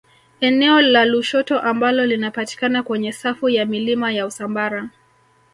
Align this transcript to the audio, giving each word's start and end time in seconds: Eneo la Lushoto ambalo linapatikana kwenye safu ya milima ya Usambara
Eneo 0.39 0.81
la 0.81 1.05
Lushoto 1.05 1.59
ambalo 1.59 2.05
linapatikana 2.05 2.83
kwenye 2.83 3.11
safu 3.11 3.49
ya 3.49 3.65
milima 3.65 4.11
ya 4.11 4.25
Usambara 4.25 4.89